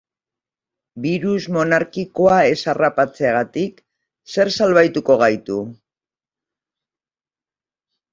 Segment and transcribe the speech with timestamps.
[1.01, 3.83] Birus monarkikoa ez harrapatzetik
[4.37, 5.59] zerk salbatuko gaitu?